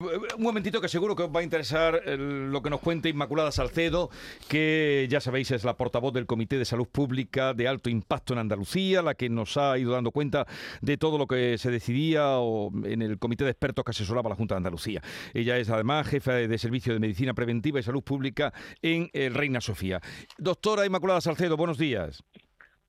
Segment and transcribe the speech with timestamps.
[0.00, 4.10] Un momentito que seguro que os va a interesar lo que nos cuenta Inmaculada Salcedo,
[4.46, 8.38] que ya sabéis es la portavoz del Comité de Salud Pública de Alto Impacto en
[8.38, 10.46] Andalucía, la que nos ha ido dando cuenta
[10.82, 12.36] de todo lo que se decidía
[12.84, 15.02] en el Comité de Expertos que asesoraba la Junta de Andalucía.
[15.34, 19.60] Ella es además jefa de Servicio de Medicina Preventiva y Salud Pública en el Reina
[19.60, 20.00] Sofía.
[20.36, 22.22] Doctora Inmaculada Salcedo, buenos días.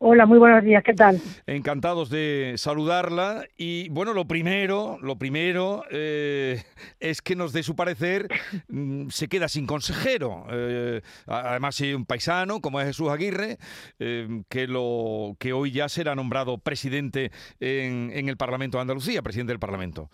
[0.02, 1.18] Hola, muy buenos días, ¿qué tal?
[1.46, 6.64] Encantados de saludarla y bueno, lo primero, lo primero eh,
[7.02, 8.30] es que nos dé su parecer,
[8.70, 10.46] mm, se queda sin consejero.
[10.52, 13.58] Eh, además, hay un paisano como es Jesús Aguirre,
[14.00, 19.22] eh, que, lo, que hoy ya será nombrado presidente en, en el Parlamento de Andalucía,
[19.22, 20.10] presidente del Parlamento.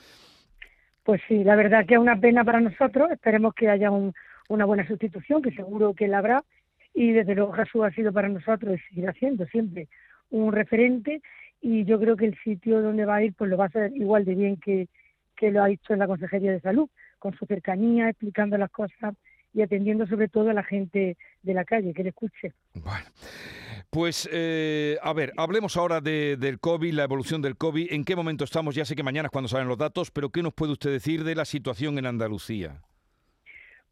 [1.03, 4.87] Pues sí, la verdad que es una pena para nosotros, esperemos que haya una buena
[4.87, 6.43] sustitución, que seguro que la habrá
[6.95, 9.89] y desde luego Jesús ha sido para nosotros y seguirá siendo siempre
[10.31, 11.21] un referente
[11.61, 13.91] y yo creo que el sitio donde va a ir pues lo va a hacer
[13.95, 14.87] igual de bien que,
[15.35, 19.13] que lo ha hecho en la Consejería de Salud, con su cercanía, explicando las cosas
[19.53, 22.53] y atendiendo sobre todo a la gente de la calle, que le escuche.
[22.73, 23.05] Bueno,
[23.89, 27.91] pues eh, a ver, hablemos ahora de, del COVID, la evolución del COVID.
[27.91, 28.75] ¿En qué momento estamos?
[28.75, 31.23] Ya sé que mañana es cuando salen los datos, pero ¿qué nos puede usted decir
[31.23, 32.81] de la situación en Andalucía?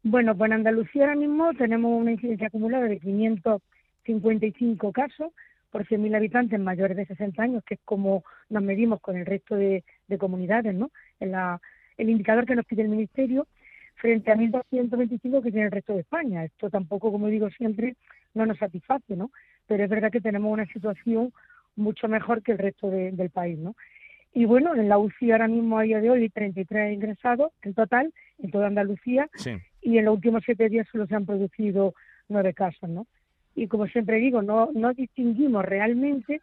[0.06, 5.32] Bueno, pues en Andalucía ahora mismo tenemos una incidencia acumulada de 555 casos
[5.70, 9.56] por 100.000 habitantes mayores de 60 años, que es como nos medimos con el resto
[9.56, 9.82] de,
[10.18, 10.90] comunidades, ¿no?
[11.20, 11.58] En la,
[11.96, 13.46] el indicador que nos pide el Ministerio
[13.94, 16.44] frente a 1.225 que tiene el resto de España.
[16.44, 17.96] Esto tampoco, como digo siempre,
[18.34, 19.30] no nos satisface, ¿no?
[19.66, 21.32] Pero es verdad que tenemos una situación
[21.76, 23.74] mucho mejor que el resto del país, ¿no?
[24.34, 28.12] Y bueno, en la UCI ahora mismo a día de hoy 33 ingresados en total,
[28.38, 29.30] en toda Andalucía,
[29.84, 31.94] y en los últimos siete días solo se han producido
[32.28, 33.06] nueve casos, ¿no?
[33.54, 36.40] Y como siempre digo, no, no distinguimos realmente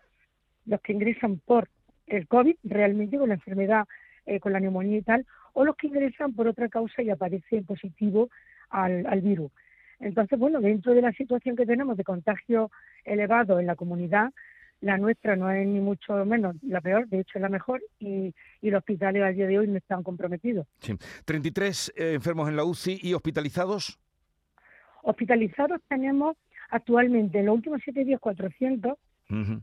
[0.66, 1.68] los que ingresan por
[2.06, 3.86] el COVID, realmente con la enfermedad,
[4.26, 7.66] eh, con la neumonía y tal, o los que ingresan por otra causa y aparecen
[7.66, 8.30] positivo
[8.70, 9.52] al, al virus.
[10.00, 12.72] Entonces, bueno, dentro de la situación que tenemos de contagio
[13.04, 14.32] elevado en la comunidad,
[14.82, 18.34] la nuestra no es ni mucho menos la peor, de hecho es la mejor, y,
[18.62, 20.68] los hospitales al día de hoy no están comprometidos.
[20.80, 20.96] Sí.
[21.26, 24.00] 33 eh, enfermos en la UCI y hospitalizados.
[25.04, 26.38] Hospitalizados tenemos
[26.70, 28.98] actualmente en los últimos siete días 400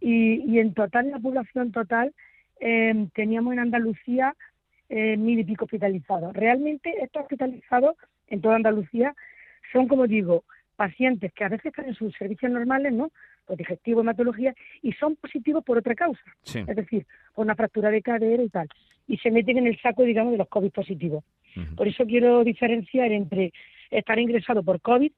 [0.00, 2.14] y, en total, la población total,
[2.58, 4.34] eh, teníamos en Andalucía
[4.88, 6.32] eh, mil y pico hospitalizados.
[6.32, 7.96] Realmente estos hospitalizados
[8.28, 9.14] en toda Andalucía
[9.70, 10.44] son, como digo,
[10.78, 13.10] pacientes que a veces están en sus servicios normales, ¿no?
[13.44, 16.22] Pues digestivo, hematología, y son positivos por otra causa.
[16.44, 18.68] Es decir, por una fractura de cadera y tal.
[19.08, 21.24] Y se meten en el saco, digamos, de los COVID positivos.
[21.76, 23.52] Por eso quiero diferenciar entre
[23.90, 25.10] estar ingresado por COVID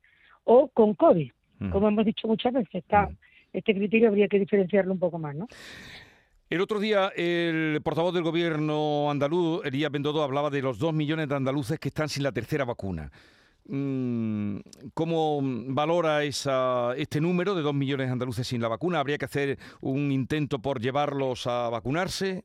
[0.44, 1.30] o con COVID.
[1.70, 3.10] Como hemos dicho muchas veces, está,
[3.52, 5.46] este criterio habría que diferenciarlo un poco más, ¿no?
[6.48, 11.28] El otro día el portavoz del gobierno andaluz, Elías Bendodo, hablaba de los dos millones
[11.28, 13.10] de andaluces que están sin la tercera vacuna.
[13.72, 14.58] Mm,
[14.94, 18.98] ¿Cómo valora esa, este número de dos millones de andaluces sin la vacuna?
[18.98, 22.42] ¿Habría que hacer un intento por llevarlos a vacunarse?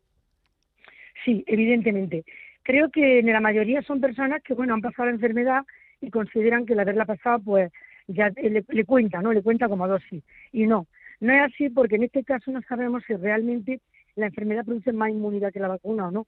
[1.23, 2.25] Sí, evidentemente.
[2.61, 5.63] Creo que en la mayoría son personas que, bueno, han pasado la enfermedad
[5.99, 7.71] y consideran que el haberla pasado, pues,
[8.07, 9.33] ya le, le cuenta, ¿no?
[9.33, 10.23] Le cuenta como dosis.
[10.51, 10.85] Y no,
[11.21, 13.81] no es así porque en este caso no sabemos si realmente
[14.15, 16.27] la enfermedad produce más inmunidad que la vacuna o no.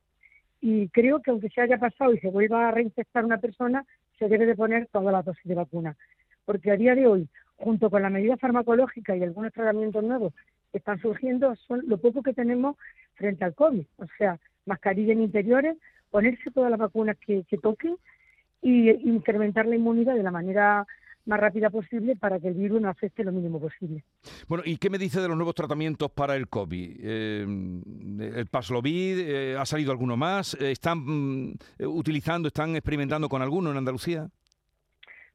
[0.61, 3.85] Y creo que aunque se haya pasado y se vuelva a reinfectar una persona,
[4.17, 5.95] se debe de poner toda la dosis de vacuna.
[6.45, 10.33] Porque a día de hoy, junto con la medida farmacológica y algunos tratamientos nuevos
[10.71, 12.75] que están surgiendo, son lo poco que tenemos
[13.15, 13.85] frente al COVID.
[13.97, 15.77] O sea, mascarilla en interiores,
[16.09, 17.95] ponerse todas las vacunas que, toquen
[18.61, 20.85] y incrementar la inmunidad de la manera
[21.27, 24.03] más rápida posible para que el virus no afecte lo mínimo posible.
[24.47, 26.97] Bueno, ¿y qué me dice de los nuevos tratamientos para el COVID?
[27.01, 27.45] Eh,
[28.19, 29.19] ¿El Paslovid?
[29.19, 30.55] Eh, ¿Ha salido alguno más?
[30.59, 34.27] Eh, ¿Están mm, utilizando, están experimentando con alguno en Andalucía?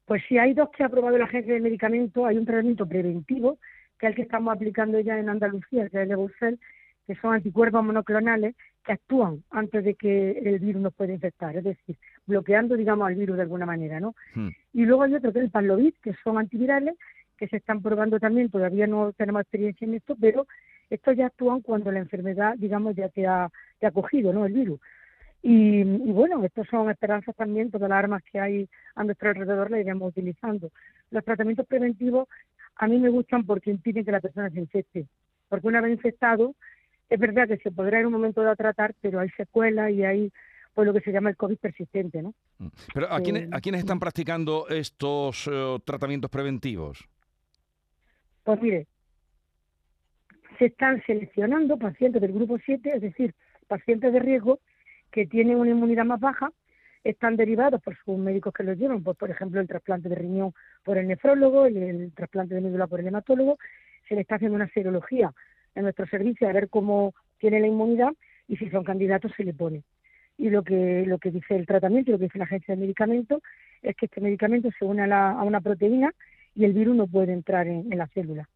[0.04, 2.24] Pues sí, hay dos que ha aprobado la Agencia de Medicamentos.
[2.26, 3.59] Hay un tratamiento preventivo,
[3.98, 6.59] que es el que estamos aplicando ya en Andalucía, que es el de
[7.06, 8.54] que son anticuerpos monoclonales
[8.84, 11.97] que actúan antes de que el virus nos pueda infectar, es decir,
[12.27, 14.15] bloqueando, digamos, al virus de alguna manera, ¿no?
[14.34, 14.51] Hmm.
[14.72, 16.95] Y luego hay otro que es el Pavlovit, que son antivirales,
[17.36, 20.47] que se están probando también, todavía no tenemos experiencia en esto, pero
[20.91, 23.48] estos ya actúan cuando la enfermedad, digamos, ya te ha,
[23.78, 24.80] te ha cogido, ¿no?, el virus.
[25.42, 29.71] Y, y, bueno, estos son esperanzas también, todas las armas que hay a nuestro alrededor
[29.71, 30.71] las iremos utilizando.
[31.10, 32.28] Los tratamientos preventivos
[32.77, 35.07] a mí me gustan porque impiden que la persona se infecte,
[35.48, 36.54] porque una vez infectado,
[37.10, 40.33] es verdad que se podrá en un momento dado tratar, pero hay secuelas y hay
[40.74, 42.34] pues lo que se llama el COVID persistente, ¿no?
[42.59, 42.69] Mm.
[42.95, 47.09] Pero ¿a, quiénes, ¿a quiénes están practicando estos eh, tratamientos preventivos?
[48.45, 48.86] Pues mire,
[50.59, 53.34] se están seleccionando pacientes del grupo 7, es decir,
[53.69, 54.60] pacientes de riesgo
[55.10, 56.51] que tienen una inmunidad más baja,
[57.04, 60.54] están derivados por sus médicos que los llevan, pues, por ejemplo, el trasplante de riñón
[60.84, 63.59] por el nefrólogo, el, el trasplante de médula por el hematólogo,
[64.09, 65.33] se le está haciendo una serología
[65.74, 68.13] en nuestro servicio a ver cómo tiene la inmunidad
[68.47, 69.83] y si son candidatos se le pone.
[70.39, 72.81] Y lo que, lo que dice el tratamiento y lo que dice la agencia de
[72.81, 73.43] medicamentos
[73.83, 76.13] es que este medicamento se une a, a una proteína
[76.55, 78.49] y el virus no puede entrar en, en la célula.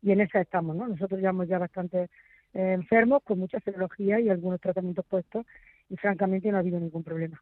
[0.00, 0.88] Y en esa estamos, ¿no?
[0.88, 2.08] Nosotros llevamos ya bastante
[2.54, 5.44] eh, enfermos con mucha serología y algunos tratamientos puestos
[5.88, 7.40] y francamente no ha habido ningún problema.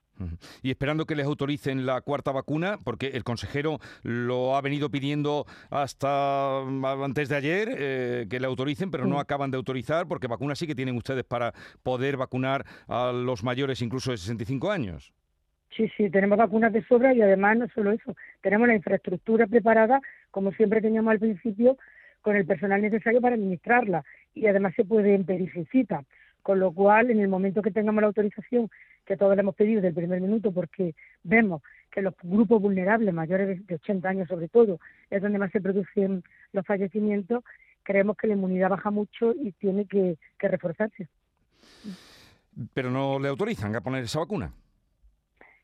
[0.63, 5.47] Y esperando que les autoricen la cuarta vacuna, porque el consejero lo ha venido pidiendo
[5.71, 10.27] hasta mm, antes de ayer, eh, que le autoricen, pero no acaban de autorizar, porque
[10.27, 11.53] vacunas sí que tienen ustedes para
[11.83, 15.13] poder vacunar a los mayores incluso de 65 años.
[15.77, 20.01] Sí, sí, tenemos vacunas de sobra y además no solo eso, tenemos la infraestructura preparada,
[20.31, 21.77] como siempre teníamos al principio,
[22.21, 24.05] con el personal necesario para administrarla
[24.35, 26.05] y además se puede pedir sin cita.
[26.45, 28.69] Con lo cual, en el momento que tengamos la autorización,
[29.07, 33.15] que todos le hemos pedido desde el primer minuto, porque vemos que los grupos vulnerables,
[33.15, 37.43] mayores de 80 años sobre todo, es donde más se producen los fallecimientos,
[37.83, 41.09] creemos que la inmunidad baja mucho y tiene que, que reforzarse.
[42.75, 44.53] Pero no le autorizan a poner esa vacuna.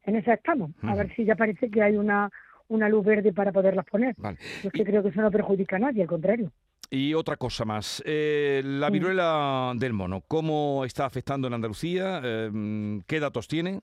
[0.05, 0.71] En esa estamos.
[0.83, 2.31] A ver si ya parece que hay una,
[2.69, 4.17] una luz verde para poderlas poner.
[4.63, 6.51] Yo que creo que eso no perjudica a nadie, al contrario.
[6.93, 12.21] Y otra cosa más, eh, la viruela del mono, ¿cómo está afectando en Andalucía?
[12.25, 13.81] Eh, ¿Qué datos tiene?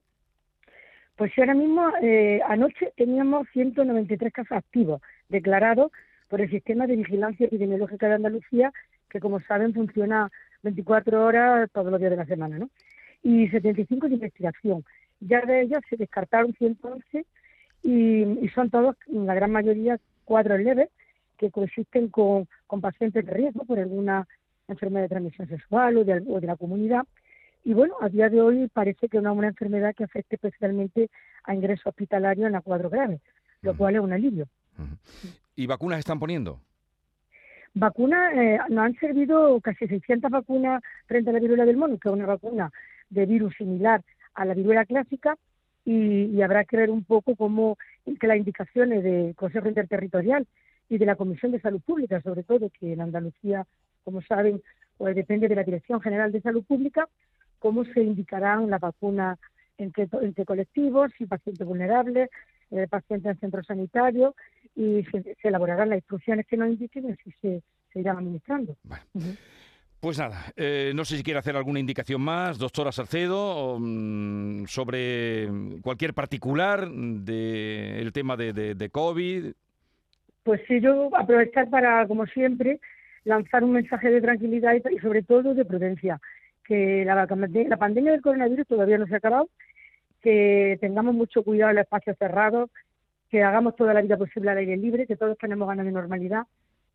[1.15, 5.91] Pues ahora mismo, eh, anoche teníamos 193 casos activos declarados
[6.27, 8.73] por el Sistema de Vigilancia Epidemiológica de Andalucía,
[9.09, 10.29] que como saben funciona
[10.63, 12.69] 24 horas todos los días de la semana, ¿no?
[13.23, 14.83] Y 75 de investigación.
[15.21, 17.25] Ya de ellas se descartaron 111
[17.83, 20.89] y, son todos, la gran mayoría, cuadros leves
[21.37, 24.27] que coexisten con, con pacientes de riesgo por alguna
[24.67, 27.03] enfermedad de transmisión sexual o de, de la comunidad.
[27.63, 31.09] Y bueno, a día de hoy parece que no es una enfermedad que afecte especialmente
[31.43, 33.19] a ingreso hospitalario en la cuadro grave,
[33.61, 34.47] lo cual es un alivio.
[35.55, 36.59] ¿Y vacunas están poniendo?
[37.73, 42.09] Vacunas, eh, nos han servido casi 600 vacunas frente a la viruela del mono, que
[42.09, 42.71] es una vacuna
[43.09, 44.01] de virus similar
[44.33, 45.37] a la viruela clásica,
[45.87, 47.77] y, habrá que ver un poco cómo
[48.19, 50.45] que las indicaciones del Consejo Interterritorial
[50.89, 53.65] y de la Comisión de Salud Pública, sobre todo, que en Andalucía,
[54.03, 54.61] como saben,
[54.97, 57.07] pues depende de la Dirección General de Salud Pública,
[57.59, 59.39] cómo se indicarán las vacunas
[59.77, 62.29] entre, entre colectivos y pacientes vulnerables,
[62.71, 64.33] eh, pacientes en centros sanitarios,
[64.75, 67.63] y se, elaborarán las instrucciones que nos indiquen y así se,
[67.99, 68.77] irán administrando.
[69.99, 75.49] Pues nada, eh, no sé si quiere hacer alguna indicación más, doctora Salcedo, mm, sobre
[75.81, 79.53] cualquier particular del tema de, de, COVID.
[80.47, 82.79] Pues sí, yo aprovechar para, como siempre,
[83.25, 86.21] lanzar un mensaje de tranquilidad y, sobre todo de prudencia,
[86.63, 89.49] que la, la pandemia del coronavirus todavía no se ha acabado,
[90.21, 92.69] que tengamos mucho cuidado en los espacios cerrados,
[93.29, 96.43] que hagamos toda la vida posible al aire libre, que todos tenemos ganas de normalidad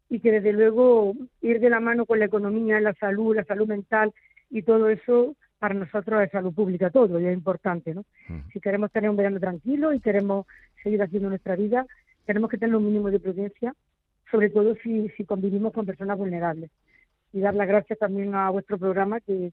[0.09, 1.13] y que desde luego
[1.43, 4.15] ir de la mano con la economía, la salud, la salud mental
[4.49, 8.05] y todo eso para nosotros es salud pública todo y es importante, ¿no?
[8.51, 10.47] Si queremos tener un verano tranquilo y queremos
[10.83, 11.87] seguir haciendo nuestra vida,
[12.25, 13.75] tenemos que tener un mínimo de prudencia,
[14.31, 16.71] sobre todo si, si convivimos con personas vulnerables.
[17.33, 19.53] Y dar las gracias también a vuestro programa que,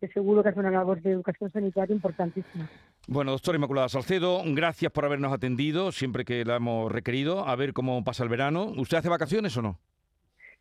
[0.00, 2.68] que seguro que hace una labor de educación sanitaria importantísima.
[3.06, 7.46] Bueno, doctora Inmaculada Salcedo, gracias por habernos atendido siempre que la hemos requerido.
[7.46, 8.72] A ver cómo pasa el verano.
[8.76, 9.78] ¿Usted hace vacaciones o no?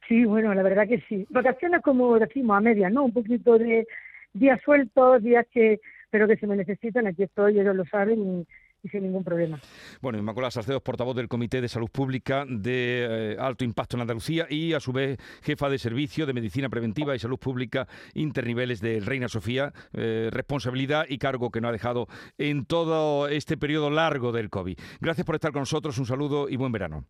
[0.08, 1.26] Sí, bueno, la verdad que sí.
[1.30, 3.06] Vacaciones como decimos a media, ¿no?
[3.06, 3.88] Un poquito de
[4.34, 8.46] días sueltos, días que, pero que se me necesitan, aquí estoy, ellos lo saben
[8.84, 9.60] y, sin ningún problema.
[10.02, 14.46] Bueno, Inmaculada Salcedo portavoz del Comité de Salud Pública de eh, Alto Impacto en Andalucía
[14.50, 19.00] y a su vez jefa de Servicio de Medicina Preventiva y Salud Pública Interniveles de
[19.00, 22.08] Reina Sofía, eh, responsabilidad y cargo que no ha dejado
[22.38, 24.78] en todo este periodo largo del COVID.
[25.02, 27.06] Gracias por estar con nosotros, un saludo y buen verano.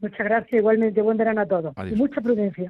[0.00, 1.02] Muchas gracias, igualmente.
[1.02, 1.74] Buen verano a todos.
[1.90, 2.68] Y mucha prudencia.